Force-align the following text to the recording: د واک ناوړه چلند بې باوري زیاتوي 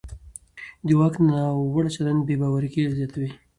د 0.87 0.89
واک 0.99 1.15
ناوړه 1.27 1.89
چلند 1.95 2.21
بې 2.27 2.35
باوري 2.41 2.69
زیاتوي 2.97 3.29